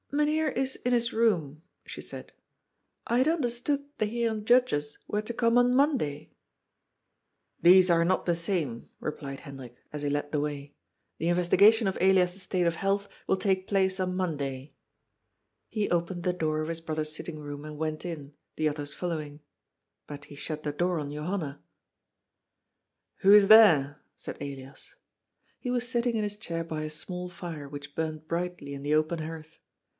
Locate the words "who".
23.17-23.33